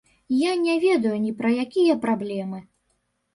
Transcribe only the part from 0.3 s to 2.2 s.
Я не ведаю ні пра якія